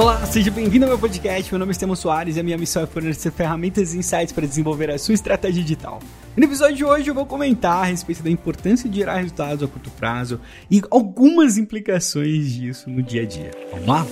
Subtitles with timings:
[0.00, 1.52] Olá, seja bem-vindo ao meu podcast.
[1.52, 4.46] Meu nome é Estemo Soares e a minha missão é fornecer ferramentas e insights para
[4.46, 6.00] desenvolver a sua estratégia digital.
[6.34, 9.68] no episódio de hoje eu vou comentar a respeito da importância de gerar resultados a
[9.68, 10.40] curto prazo
[10.70, 13.50] e algumas implicações disso no dia a dia.
[13.72, 14.06] Vamos lá?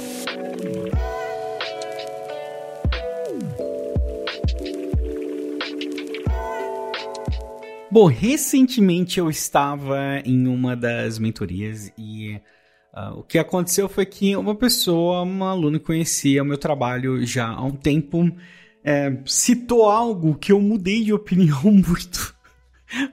[7.90, 12.38] Bom, recentemente eu estava em uma das mentorias e
[12.94, 17.24] Uh, o que aconteceu foi que uma pessoa, uma aluna que conhecia o meu trabalho
[17.24, 18.30] já há um tempo,
[18.82, 22.36] é, citou algo que eu mudei de opinião muito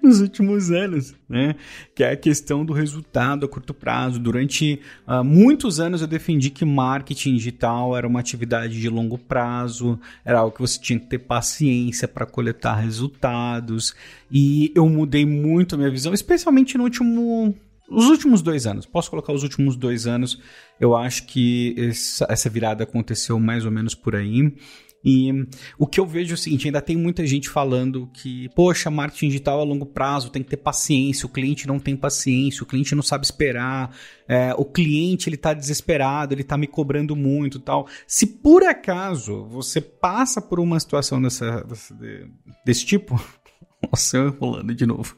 [0.02, 1.56] nos últimos anos, né?
[1.94, 4.20] Que é a questão do resultado a curto prazo.
[4.20, 10.00] Durante uh, muitos anos eu defendi que marketing digital era uma atividade de longo prazo,
[10.24, 13.94] era algo que você tinha que ter paciência para coletar resultados,
[14.32, 17.54] e eu mudei muito a minha visão, especialmente no último
[17.90, 20.40] os últimos dois anos, posso colocar os últimos dois anos,
[20.80, 24.54] eu acho que essa, essa virada aconteceu mais ou menos por aí.
[25.08, 25.32] E
[25.78, 29.28] o que eu vejo é o seguinte: ainda tem muita gente falando que, poxa, marketing
[29.28, 32.96] digital a longo prazo tem que ter paciência, o cliente não tem paciência, o cliente
[32.96, 33.96] não sabe esperar,
[34.28, 37.88] é, o cliente ele tá desesperado, ele tá me cobrando muito tal.
[38.08, 41.96] Se por acaso você passa por uma situação dessa, dessa
[42.66, 43.24] desse tipo,
[43.92, 45.16] nossa, eu enrolando de novo.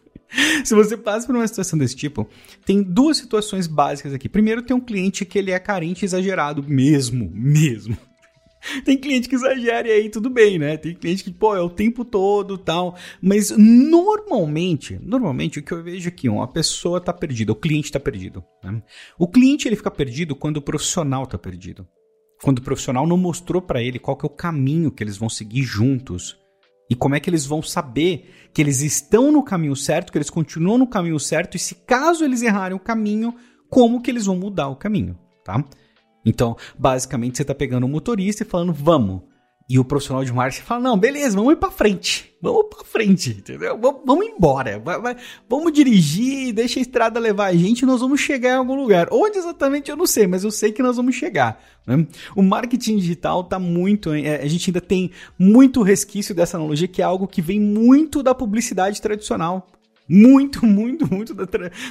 [0.64, 2.28] Se você passa por uma situação desse tipo,
[2.66, 4.28] tem duas situações básicas aqui.
[4.28, 7.98] Primeiro, tem um cliente que ele é carente exagerado mesmo, mesmo.
[8.84, 10.76] Tem cliente que exagera e aí tudo bem, né?
[10.76, 12.98] Tem cliente que, pô, é o tempo todo tal.
[13.22, 18.00] Mas normalmente, normalmente o que eu vejo aqui, uma pessoa tá perdida, o cliente tá
[18.00, 18.44] perdido.
[18.64, 18.82] Né?
[19.18, 21.88] O cliente ele fica perdido quando o profissional tá perdido.
[22.42, 25.30] Quando o profissional não mostrou para ele qual que é o caminho que eles vão
[25.30, 26.38] seguir juntos
[26.90, 30.30] e como é que eles vão saber que eles estão no caminho certo, que eles
[30.30, 33.36] continuam no caminho certo e se caso eles errarem o caminho,
[33.70, 35.64] como que eles vão mudar o caminho, tá?
[36.26, 39.22] Então, basicamente você está pegando o um motorista e falando, vamos,
[39.70, 42.34] e o profissional de marketing fala: não, beleza, vamos ir para frente.
[42.42, 43.78] Vamos para frente, entendeu?
[43.78, 44.80] Vamos, vamos embora.
[44.80, 45.18] Vai, vai,
[45.50, 49.08] vamos dirigir, deixa a estrada levar a gente nós vamos chegar em algum lugar.
[49.12, 51.62] Onde exatamente eu não sei, mas eu sei que nós vamos chegar.
[51.86, 52.08] Né?
[52.36, 54.14] O marketing digital tá muito.
[54.14, 58.24] É, a gente ainda tem muito resquício dessa analogia, que é algo que vem muito
[58.24, 59.68] da publicidade tradicional
[60.08, 61.46] muito, muito, muito da,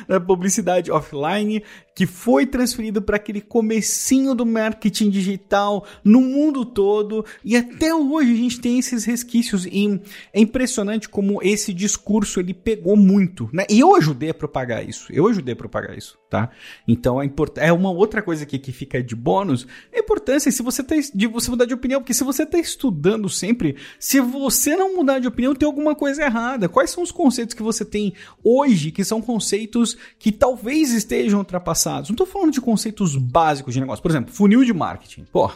[0.08, 1.62] da, publicidade offline
[1.94, 8.32] que foi transferido para aquele comecinho do marketing digital no mundo todo e até hoje
[8.32, 10.00] a gente tem esses resquícios e
[10.32, 13.64] é impressionante como esse discurso ele pegou muito, né?
[13.70, 16.50] E eu ajudei a propagar isso, eu ajudei a propagar isso, tá?
[16.86, 20.62] Então é importante, é uma outra coisa aqui que fica de bônus, a importância se
[20.62, 24.76] você tá de você mudar de opinião, porque se você está estudando sempre, se você
[24.76, 26.68] não mudar de opinião, tem alguma coisa errada.
[26.68, 28.05] Quais são os conceitos que você tem
[28.42, 32.10] hoje que são conceitos que talvez estejam ultrapassados?
[32.10, 34.02] Não estou falando de conceitos básicos de negócio.
[34.02, 35.24] Por exemplo, funil de marketing.
[35.32, 35.50] Pô,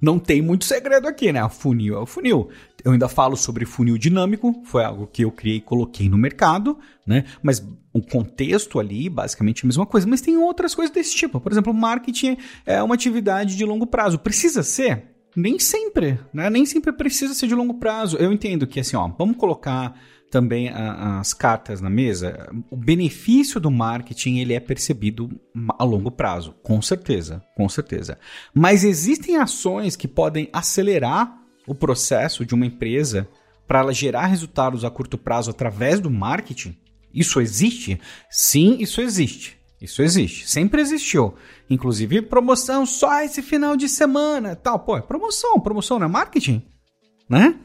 [0.00, 1.46] não tem muito segredo aqui, né?
[1.48, 2.48] Funil é o funil.
[2.82, 6.78] Eu ainda falo sobre funil dinâmico, foi algo que eu criei e coloquei no mercado,
[7.06, 7.24] né?
[7.42, 7.62] Mas
[7.92, 10.06] o contexto ali, basicamente é a mesma coisa.
[10.06, 11.38] Mas tem outras coisas desse tipo.
[11.38, 14.18] Por exemplo, marketing é uma atividade de longo prazo.
[14.18, 15.10] Precisa ser?
[15.36, 16.48] Nem sempre, né?
[16.48, 18.16] Nem sempre precisa ser de longo prazo.
[18.16, 20.00] Eu entendo que, assim, ó, vamos colocar
[20.30, 25.30] também a, as cartas na mesa, o benefício do marketing ele é percebido
[25.78, 28.18] a longo prazo, com certeza, com certeza.
[28.54, 31.36] Mas existem ações que podem acelerar
[31.66, 33.28] o processo de uma empresa
[33.66, 36.76] para ela gerar resultados a curto prazo através do marketing?
[37.12, 38.00] Isso existe?
[38.30, 39.58] Sim, isso existe.
[39.80, 41.34] Isso existe, sempre existiu.
[41.68, 44.80] Inclusive promoção só esse final de semana, tal.
[44.80, 46.62] Pô, é promoção, promoção não é marketing,
[47.28, 47.58] né?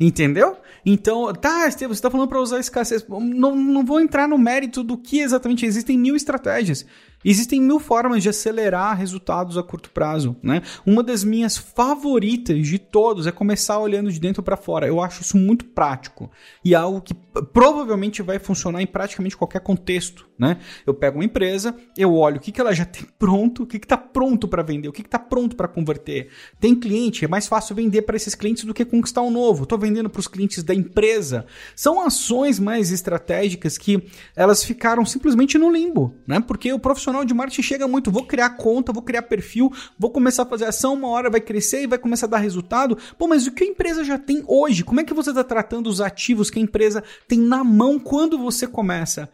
[0.00, 0.56] Entendeu?
[0.86, 3.04] Então, tá, você está falando para usar escassez.
[3.08, 6.86] Não, não vou entrar no mérito do que exatamente existem mil estratégias.
[7.24, 10.62] Existem mil formas de acelerar resultados a curto prazo, né?
[10.86, 14.86] Uma das minhas favoritas de todos é começar olhando de dentro para fora.
[14.86, 16.30] Eu acho isso muito prático
[16.64, 17.14] e algo que
[17.52, 20.58] provavelmente vai funcionar em praticamente qualquer contexto, né?
[20.86, 23.76] Eu pego uma empresa, eu olho o que, que ela já tem pronto, o que
[23.76, 26.28] está pronto para vender, o que está pronto para converter.
[26.60, 29.64] Tem cliente, é mais fácil vender para esses clientes do que conquistar um novo.
[29.64, 31.46] Estou vendendo para os clientes da empresa.
[31.74, 34.02] São ações mais estratégicas que
[34.36, 36.40] elas ficaram simplesmente no limbo, né?
[36.40, 40.10] Porque o profissional profissional de marketing chega muito, vou criar conta, vou criar perfil, vou
[40.10, 42.98] começar a fazer ação, uma hora vai crescer e vai começar a dar resultado.
[43.16, 44.84] Pô, mas o que a empresa já tem hoje?
[44.84, 48.38] Como é que você está tratando os ativos que a empresa tem na mão quando
[48.38, 49.30] você começa?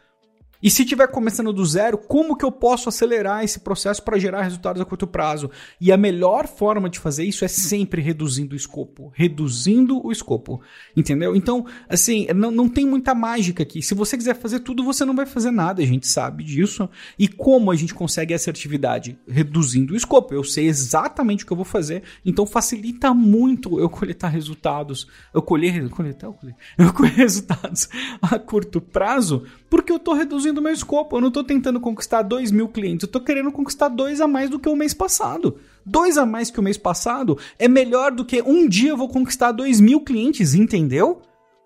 [0.65, 4.41] E se estiver começando do zero, como que eu posso acelerar esse processo para gerar
[4.41, 5.51] resultados a curto prazo?
[5.79, 9.13] E a melhor forma de fazer isso é sempre reduzindo o escopo.
[9.15, 10.63] Reduzindo o escopo.
[10.97, 11.37] Entendeu?
[11.37, 13.83] Então, assim, não, não tem muita mágica aqui.
[13.83, 16.89] Se você quiser fazer tudo, você não vai fazer nada, a gente sabe disso.
[17.19, 19.19] E como a gente consegue assertividade?
[19.29, 20.33] Reduzindo o escopo.
[20.33, 25.07] Eu sei exatamente o que eu vou fazer, então facilita muito eu coletar resultados.
[25.35, 27.87] Eu colher, coletar, eu colher, eu colher resultados
[28.23, 31.17] a curto prazo, porque eu estou reduzindo do meu escopo.
[31.17, 34.49] Eu não estou tentando conquistar 2 mil clientes, eu estou querendo conquistar dois a mais
[34.49, 35.59] do que o mês passado.
[35.85, 39.09] Dois a mais que o mês passado é melhor do que um dia eu vou
[39.09, 41.21] conquistar 2 mil clientes, entendeu?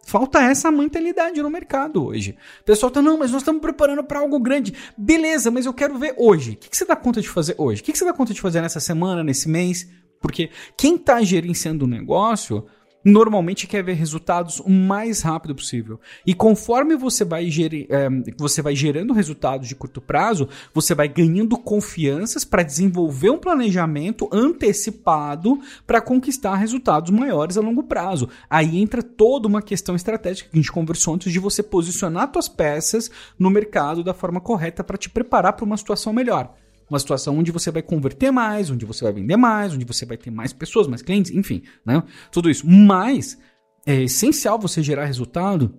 [0.08, 2.34] Falta essa mentalidade no mercado hoje.
[2.62, 4.72] O pessoal tá, não, mas nós estamos preparando para algo grande.
[4.96, 6.52] Beleza, mas eu quero ver hoje.
[6.52, 7.82] O que, que você dá conta de fazer hoje?
[7.82, 9.86] O que, que você dá conta de fazer nessa semana, nesse mês?
[10.18, 10.48] Porque
[10.78, 12.64] quem está gerenciando o negócio
[13.04, 16.00] normalmente quer ver resultados o mais rápido possível.
[16.26, 21.08] E conforme você vai, gerir, é, você vai gerando resultados de curto prazo, você vai
[21.08, 28.28] ganhando confianças para desenvolver um planejamento antecipado para conquistar resultados maiores a longo prazo.
[28.48, 32.48] Aí entra toda uma questão estratégica que a gente conversou antes de você posicionar suas
[32.48, 36.54] peças no mercado da forma correta para te preparar para uma situação melhor
[36.88, 40.16] uma situação onde você vai converter mais, onde você vai vender mais, onde você vai
[40.16, 42.02] ter mais pessoas, mais clientes, enfim, né?
[42.32, 42.66] Tudo isso.
[42.66, 43.38] Mas
[43.86, 45.74] é essencial você gerar resultado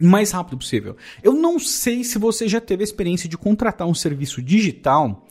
[0.00, 0.96] o mais rápido possível.
[1.22, 5.26] Eu não sei se você já teve a experiência de contratar um serviço digital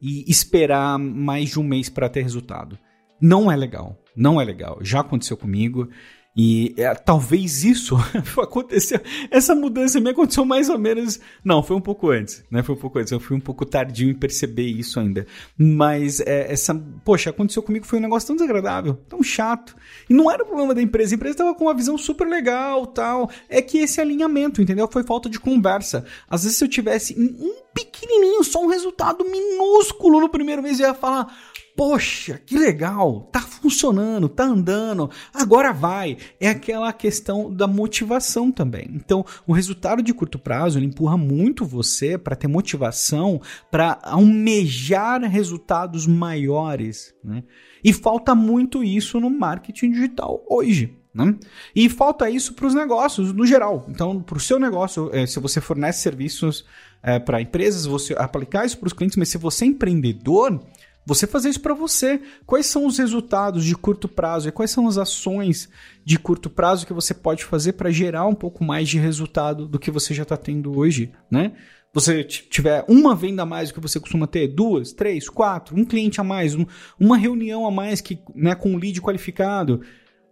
[0.00, 2.78] e esperar mais de um mês para ter resultado.
[3.20, 4.02] Não é legal.
[4.16, 4.78] Não é legal.
[4.82, 5.88] Já aconteceu comigo.
[6.36, 7.96] E é, talvez isso
[8.42, 9.00] aconteceu.
[9.30, 11.20] Essa mudança me aconteceu mais ou menos.
[11.44, 12.60] Não, foi um pouco antes, né?
[12.62, 13.12] Foi um pouco antes.
[13.12, 15.26] Eu fui um pouco tardio em perceber isso ainda.
[15.56, 16.74] Mas é, essa.
[17.04, 19.76] Poxa, aconteceu comigo foi um negócio tão desagradável, tão chato.
[20.10, 21.14] E não era o problema da empresa.
[21.14, 23.30] A empresa estava com uma visão super legal tal.
[23.48, 24.88] É que esse alinhamento, entendeu?
[24.90, 26.04] Foi falta de conversa.
[26.28, 30.88] Às vezes, se eu tivesse um pequenininho, só um resultado minúsculo no primeiro mês, eu
[30.88, 31.32] ia falar
[31.76, 36.16] Poxa, que legal, tá funcionando, tá andando, agora vai.
[36.38, 38.88] É aquela questão da motivação também.
[38.94, 43.40] Então, o resultado de curto prazo empurra muito você para ter motivação
[43.72, 47.42] para almejar resultados maiores, né?
[47.82, 50.96] E falta muito isso no marketing digital hoje.
[51.14, 51.36] Né?
[51.76, 53.86] E falta isso para os negócios no geral.
[53.88, 56.64] Então, para o seu negócio, é, se você fornece serviços
[57.00, 60.60] é, para empresas, você aplicar isso para os clientes, mas se você é empreendedor,
[61.06, 62.20] você fazer isso para você.
[62.46, 65.68] Quais são os resultados de curto prazo e quais são as ações
[66.04, 69.78] de curto prazo que você pode fazer para gerar um pouco mais de resultado do
[69.78, 71.52] que você já está tendo hoje, né?
[71.92, 75.84] Você tiver uma venda a mais do que você costuma ter, duas, três, quatro, um
[75.84, 76.66] cliente a mais, um,
[76.98, 79.80] uma reunião a mais que, né, com um lead qualificado,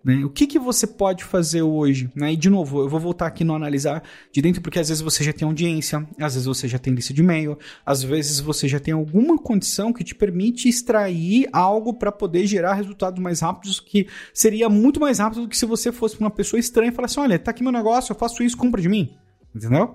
[0.05, 0.25] né?
[0.25, 2.11] O que, que você pode fazer hoje?
[2.15, 2.33] Né?
[2.33, 4.03] E, de novo, eu vou voltar aqui no analisar
[4.33, 7.15] de dentro, porque às vezes você já tem audiência, às vezes você já tem lista
[7.15, 7.57] de e-mail,
[7.87, 12.75] às vezes você já tem alguma condição que te permite extrair algo para poder gerar
[12.75, 16.59] resultados mais rápidos, que seria muito mais rápido do que se você fosse uma pessoa
[16.59, 19.15] estranha e falasse: olha, tá aqui meu negócio, eu faço isso, compra de mim.
[19.55, 19.95] Entendeu?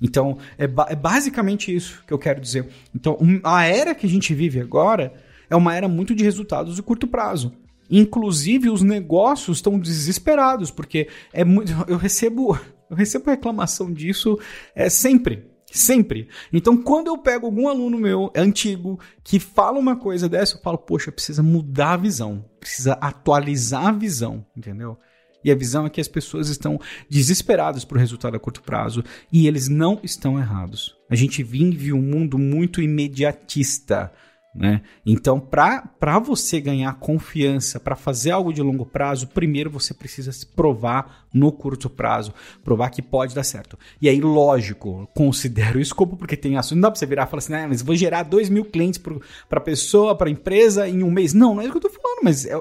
[0.00, 2.68] Então, é, ba é basicamente isso que eu quero dizer.
[2.94, 5.12] Então, a era que a gente vive agora
[5.50, 7.52] é uma era muito de resultados de curto prazo.
[7.90, 11.72] Inclusive, os negócios estão desesperados, porque é muito.
[11.88, 12.58] Eu recebo,
[12.90, 14.38] eu recebo reclamação disso
[14.74, 15.46] é, sempre.
[15.70, 16.28] Sempre.
[16.50, 20.78] Então, quando eu pego algum aluno meu antigo que fala uma coisa dessa, eu falo,
[20.78, 24.98] poxa, precisa mudar a visão, precisa atualizar a visão, entendeu?
[25.44, 29.46] E a visão é que as pessoas estão desesperadas por resultado a curto prazo e
[29.46, 30.96] eles não estão errados.
[31.08, 34.12] A gente vive um mundo muito imediatista.
[34.54, 34.80] Né?
[35.04, 40.46] Então, para você ganhar confiança, para fazer algo de longo prazo, primeiro você precisa se
[40.46, 42.32] provar no curto prazo,
[42.64, 43.78] provar que pode dar certo.
[44.00, 46.76] E aí, lógico, considero o escopo, porque tem assunto.
[46.76, 49.00] Não dá para você virar e falar assim, ah, mas vou gerar 2 mil clientes
[49.48, 51.34] para pessoa, para empresa em um mês.
[51.34, 52.60] Não, não é isso que eu tô falando, mas é,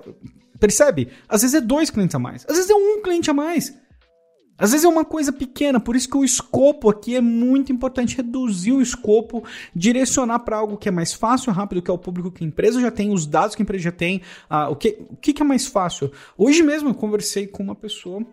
[0.59, 1.07] percebe?
[1.27, 3.73] Às vezes é dois clientes a mais, às vezes é um cliente a mais.
[4.57, 8.17] Às vezes é uma coisa pequena, por isso que o escopo aqui é muito importante
[8.17, 9.43] reduzir o escopo,
[9.75, 12.81] direcionar para algo que é mais fácil, rápido, que é o público que a empresa
[12.81, 15.41] já tem, os dados que a empresa já tem, uh, o, que, o que, que
[15.41, 16.11] é mais fácil.
[16.37, 18.25] Hoje mesmo eu conversei com uma pessoa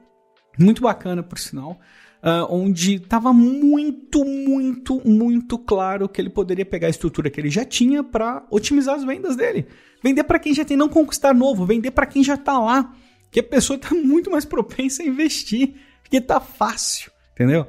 [0.58, 1.78] muito bacana, por sinal,
[2.24, 7.50] Uh, onde estava muito, muito, muito claro que ele poderia pegar a estrutura que ele
[7.50, 9.66] já tinha para otimizar as vendas dele.
[10.02, 12.94] Vender para quem já tem, não conquistar novo, vender para quem já está lá.
[13.30, 15.74] Que a pessoa está muito mais propensa a investir.
[16.14, 17.66] Porque tá fácil, entendeu?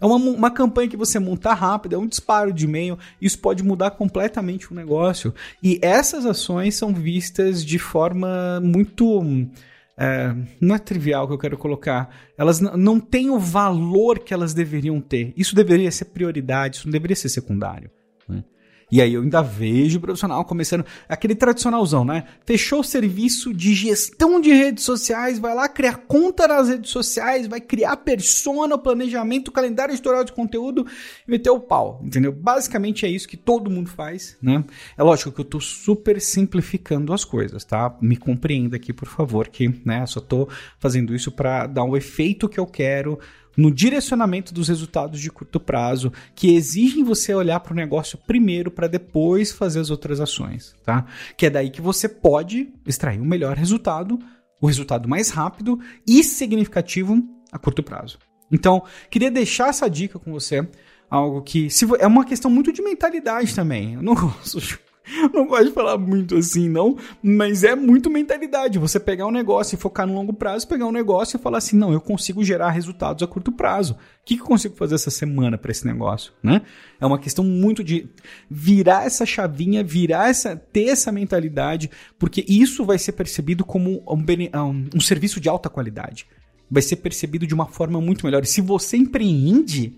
[0.00, 3.64] É uma, uma campanha que você monta rápido, é um disparo de e-mail, isso pode
[3.64, 5.34] mudar completamente o negócio.
[5.60, 9.48] E essas ações são vistas de forma muito
[9.96, 14.54] é, não é trivial que eu quero colocar, elas não têm o valor que elas
[14.54, 15.32] deveriam ter.
[15.36, 17.90] Isso deveria ser prioridade, isso não deveria ser secundário.
[18.28, 18.44] Né?
[18.90, 22.24] E aí eu ainda vejo o profissional começando aquele tradicionalzão, né?
[22.44, 27.46] Fechou o serviço de gestão de redes sociais, vai lá criar conta nas redes sociais,
[27.46, 30.86] vai criar persona, planejamento, calendário editorial de conteúdo
[31.26, 32.32] e meter o pau, entendeu?
[32.32, 34.64] Basicamente é isso que todo mundo faz, né?
[34.96, 37.94] É lógico que eu tô super simplificando as coisas, tá?
[38.00, 42.48] Me compreenda aqui, por favor, que, né, só tô fazendo isso para dar o efeito
[42.48, 43.18] que eu quero
[43.58, 48.70] no direcionamento dos resultados de curto prazo, que exigem você olhar para o negócio primeiro
[48.70, 51.04] para depois fazer as outras ações, tá?
[51.36, 54.16] Que é daí que você pode extrair o um melhor resultado,
[54.60, 58.16] o resultado mais rápido e significativo a curto prazo.
[58.48, 60.64] Então, queria deixar essa dica com você,
[61.10, 63.94] algo que se, é uma questão muito de mentalidade também.
[63.94, 64.60] Eu não gosto
[65.32, 68.78] não gosto de falar muito assim, não, mas é muito mentalidade.
[68.78, 71.76] Você pegar um negócio e focar no longo prazo, pegar um negócio e falar assim:
[71.76, 73.94] não, eu consigo gerar resultados a curto prazo.
[73.94, 76.32] O que, que eu consigo fazer essa semana para esse negócio?
[76.42, 76.62] Né?
[77.00, 78.08] É uma questão muito de
[78.50, 84.14] virar essa chavinha, virar essa, ter essa mentalidade, porque isso vai ser percebido como um,
[84.14, 86.26] um, um serviço de alta qualidade.
[86.70, 88.42] Vai ser percebido de uma forma muito melhor.
[88.42, 89.96] E se você empreende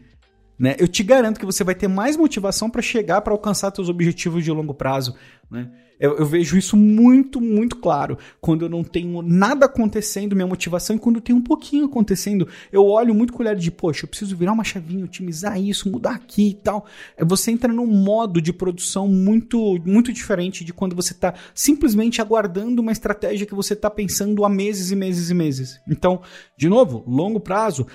[0.61, 0.77] né?
[0.79, 4.45] Eu te garanto que você vai ter mais motivação para chegar para alcançar seus objetivos
[4.45, 5.15] de longo prazo.
[5.51, 5.71] Né?
[5.99, 8.19] Eu, eu, vejo isso muito, muito claro.
[8.43, 12.85] Quando eu não tenho nada acontecendo, minha motivação, e quando tem um pouquinho acontecendo, eu
[12.85, 16.11] olho muito com o olhar de, poxa, eu preciso virar uma chavinha, otimizar isso, mudar
[16.11, 16.85] aqui e tal.
[17.17, 22.21] É, você entra num modo de produção muito, muito diferente de quando você está simplesmente
[22.21, 25.81] aguardando uma estratégia que você está pensando há meses e meses e meses.
[25.89, 26.21] Então,
[26.55, 27.87] de novo, longo prazo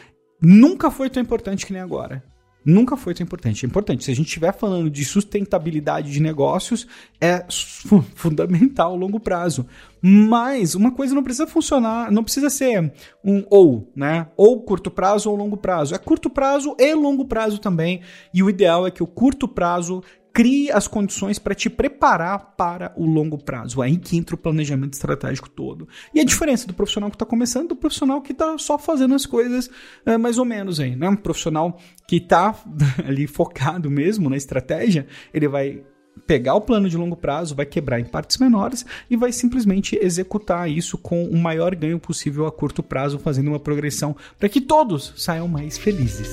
[0.41, 2.23] nunca foi tão importante que nem agora
[2.65, 3.65] nunca foi tão importante.
[3.65, 4.03] É importante.
[4.03, 6.87] Se a gente estiver falando de sustentabilidade de negócios,
[7.21, 9.65] é fu fundamental a longo prazo.
[10.01, 12.91] Mas uma coisa não precisa funcionar, não precisa ser
[13.23, 14.27] um ou, né?
[14.35, 15.93] Ou curto prazo ou longo prazo.
[15.93, 18.01] É curto prazo e longo prazo também.
[18.33, 20.03] E o ideal é que o curto prazo
[20.35, 23.81] crie as condições para te preparar para o longo prazo.
[23.81, 25.87] É aí que entra o planejamento estratégico todo.
[26.13, 29.25] E a diferença do profissional que está começando do profissional que está só fazendo as
[29.25, 29.69] coisas
[30.05, 31.07] é, mais ou menos aí, né?
[31.07, 32.53] Um profissional que está
[33.07, 35.81] ali focado mesmo na estratégia, ele vai
[36.27, 40.69] pegar o plano de longo prazo, vai quebrar em partes menores e vai simplesmente executar
[40.69, 45.13] isso com o maior ganho possível a curto prazo, fazendo uma progressão para que todos
[45.15, 46.27] saiam mais felizes.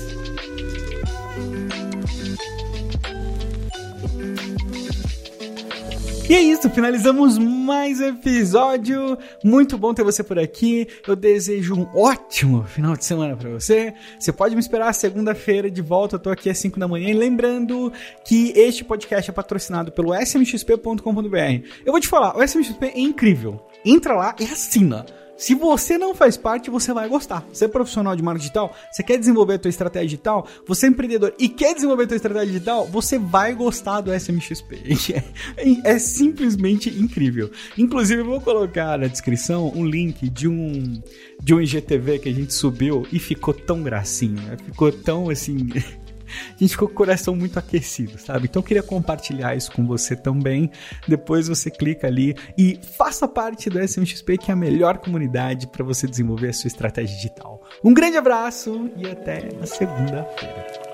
[6.29, 9.17] E é isso, finalizamos mais episódio.
[9.43, 10.87] Muito bom ter você por aqui.
[11.05, 13.93] Eu desejo um ótimo final de semana para você.
[14.17, 16.15] Você pode me esperar segunda-feira de volta.
[16.15, 17.09] Eu tô aqui às 5 da manhã.
[17.09, 17.91] E lembrando
[18.25, 21.67] que este podcast é patrocinado pelo smxp.com.br.
[21.85, 23.59] Eu vou te falar, o smxp é incrível.
[23.83, 25.05] Entra lá e assina.
[25.37, 27.45] Se você não faz parte, você vai gostar.
[27.51, 30.89] Você é profissional de marketing digital, você quer desenvolver a tua estratégia digital, você é
[30.89, 34.83] empreendedor e quer desenvolver a tua estratégia digital, você vai gostar do SMXP.
[35.57, 37.51] É, é simplesmente incrível.
[37.77, 41.01] Inclusive, eu vou colocar na descrição um link de um
[41.41, 44.55] de um IGTV que a gente subiu e ficou tão gracinho, né?
[44.65, 45.57] ficou tão assim
[46.55, 48.47] a gente ficou com o coração muito aquecido, sabe?
[48.47, 50.69] Então eu queria compartilhar isso com você também.
[51.07, 55.83] Depois você clica ali e faça parte do SMXP, que é a melhor comunidade para
[55.83, 57.61] você desenvolver a sua estratégia digital.
[57.83, 60.92] Um grande abraço e até a segunda-feira.